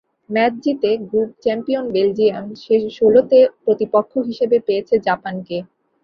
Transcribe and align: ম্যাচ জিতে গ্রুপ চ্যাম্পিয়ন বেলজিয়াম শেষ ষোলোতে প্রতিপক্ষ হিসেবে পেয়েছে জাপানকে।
ম্যাচ 0.29 0.53
জিতে 0.63 0.89
গ্রুপ 1.03 1.29
চ্যাম্পিয়ন 1.43 1.85
বেলজিয়াম 1.95 2.45
শেষ 2.63 2.81
ষোলোতে 2.97 3.39
প্রতিপক্ষ 3.63 4.11
হিসেবে 4.29 4.57
পেয়েছে 4.67 4.95
জাপানকে। 5.07 5.57